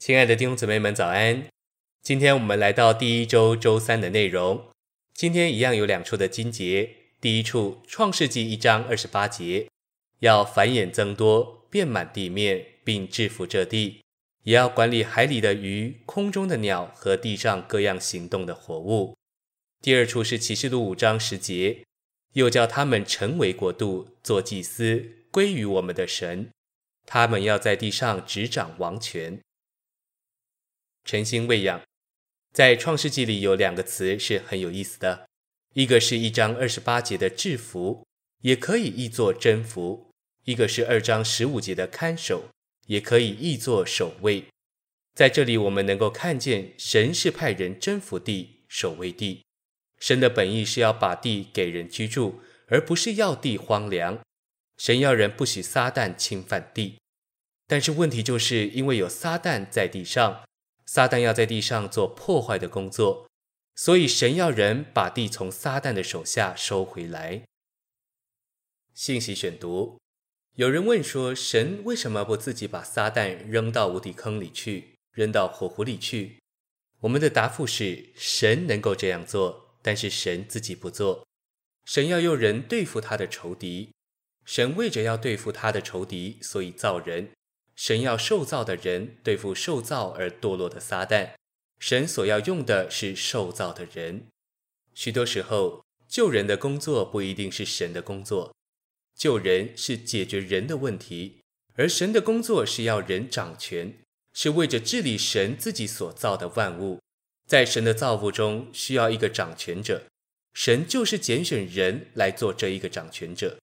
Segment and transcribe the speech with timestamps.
[0.00, 1.46] 亲爱的弟兄姊妹们，早安！
[2.02, 4.70] 今天我们来到第一周周三的内容。
[5.12, 6.88] 今天一样有两处的金节。
[7.20, 9.68] 第一处，创世纪一章二十八节，
[10.20, 14.00] 要繁衍增多，遍满地面，并制服这地，
[14.44, 19.14] 也要管理海里的鱼、空中的鸟和地上各样行动的活物。
[19.82, 21.84] 第二处是启示录五章十节，
[22.32, 26.48] 又叫他们成为国度，做祭司，归于我们的神。
[27.04, 29.38] 他们要在地上执掌王权。
[31.04, 31.82] 诚心喂养，
[32.52, 35.28] 在创世纪里有两个词是很有意思的，
[35.74, 38.06] 一个是一章二十八节的制服，
[38.42, 40.10] 也可以译作征服；
[40.44, 42.50] 一个是二章十五节的看守，
[42.86, 44.44] 也可以译作守卫。
[45.14, 49.42] 在这里，我们能够看见神是派人征服地、守卫地。
[49.98, 54.20] 神的本意是要把地给人居住，而不是要地荒凉。
[54.78, 56.96] 神要人不许撒旦侵犯地，
[57.66, 60.42] 但是问题就是因为有撒旦在地上。
[60.92, 63.30] 撒旦要在地上做破坏的工作，
[63.76, 67.44] 所以神要人把地从撒旦的手下收回来。
[68.92, 70.00] 信息选读：
[70.56, 76.40] 有人问说，神为什么不自己把撒旦扔到无底坑里去，扔到火湖里去？
[77.02, 81.24] 我们的答复是：神能够这样做，但是神自己不做。
[81.84, 83.92] 神要用人对付他的仇敌，
[84.44, 87.30] 神为着要对付他的仇敌，所以造人。
[87.80, 91.30] 神要受造的人对付受造而堕落的撒旦，
[91.78, 94.26] 神所要用的是受造的人。
[94.92, 98.54] 许多时候，救人的工作不一定是神的工作，
[99.14, 101.40] 救人是解决人的问题，
[101.74, 103.94] 而神的工作是要人掌权，
[104.34, 107.00] 是为着治理神自己所造的万物。
[107.46, 110.02] 在神的造物中需要一个掌权者，
[110.52, 113.56] 神就是拣选人来做这一个掌权者。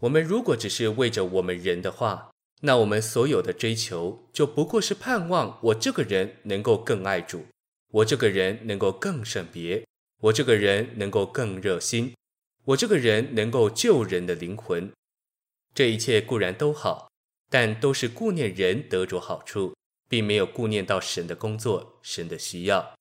[0.00, 7.44] 我们如果只是为着我们人的话，那我们所有的追求，就不过是盼望我这个人能够更爱主，
[7.90, 9.86] 我这个人能够更圣别，
[10.22, 12.14] 我这个人能够更热心，
[12.64, 14.90] 我这个人能够救人的灵魂。
[15.74, 17.10] 这一切固然都好，
[17.50, 19.74] 但都是顾念人得着好处，
[20.08, 22.94] 并没有顾念到神的工作、神的需要。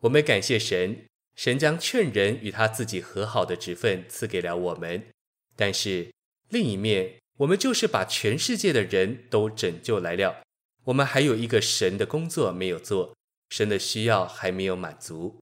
[0.00, 1.04] 我们感谢神，
[1.36, 5.08] 神将劝人与他自己和好的职分赐给了我们，
[5.54, 6.10] 但是
[6.48, 7.18] 另一面。
[7.38, 10.42] 我们就是把全世界的人都拯救来了，
[10.84, 13.16] 我们还有一个神的工作没有做，
[13.50, 15.38] 神的需要还没有满足。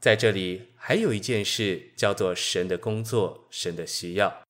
[0.00, 4.42] 在这里还有一件事叫做神的工作，神的需要。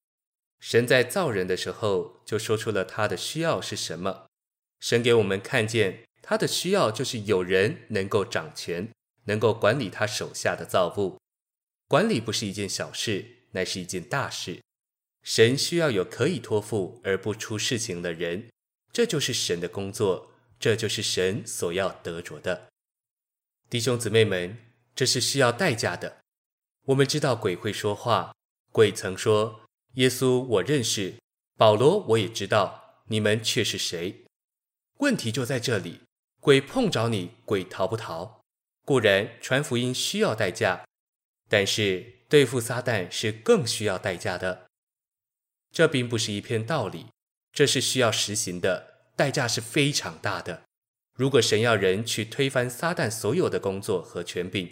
[0.61, 4.27] 神在造人的时候就说出了他的需要是什么。
[4.81, 8.89] 神给我们看见他的需要就是有人能够掌权，
[9.25, 11.19] 能够管理他手下的造物。
[11.89, 14.61] 管理不是一件小事，乃是一件大事。
[15.27, 18.49] 神需要有可以托付而不出事情的人，
[18.93, 22.69] 这就是神的工作，这就是神所要得着的。
[23.69, 24.57] 弟兄姊妹们，
[24.95, 26.19] 这是需要代价的。
[26.85, 28.37] 我们知道鬼会说话，
[28.71, 29.63] 鬼曾说
[29.95, 31.17] ：“耶稣我认识，
[31.59, 34.23] 保罗我也知道，你们却是谁？”
[34.99, 36.03] 问题就在这里，
[36.41, 38.43] 鬼碰着你，鬼逃不逃？
[38.85, 40.87] 固然传福音需要代价，
[41.49, 44.66] 但是对付撒旦是更需要代价的。
[45.73, 47.07] 这并不是一片道理，
[47.53, 50.63] 这是需要实行的，代价是非常大的。
[51.15, 54.71] 如果神要人去推翻撒旦所有的工作和权柄，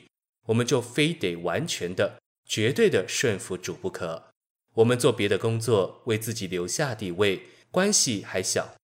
[0.48, 4.30] 我们就非得完全的、绝对的顺服主不可。
[4.74, 8.76] 我们做别的工作，为自己留下地位，关系还小；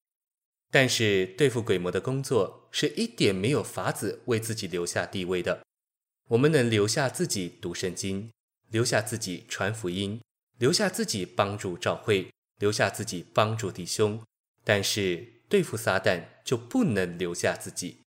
[0.71, 5.61] 但是对付鬼魔的工作，是一点没有法子为自己留下地位的。
[6.29, 8.31] 我们能留下自己读圣经，
[8.71, 10.21] 留下自己传福音。
[10.61, 12.29] 留下自己帮助教会，
[12.59, 14.21] 留下自己帮助弟兄，
[14.63, 18.01] 但是对付撒旦就不能留下自己。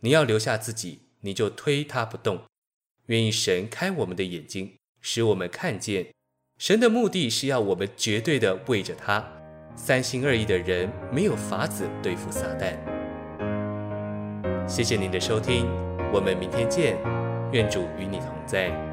[0.00, 2.44] 你要留下自己，你就推他不动。
[3.06, 6.06] 愿意神开我们的眼睛，使我们看见，
[6.56, 9.30] 神的目的是要我们绝对的为着他。
[9.76, 12.74] 三心二意的人没有法子对付撒旦。
[14.66, 15.66] 谢谢您的收听，
[16.10, 16.96] 我们明天见。
[17.52, 18.87] 愿主与你同在。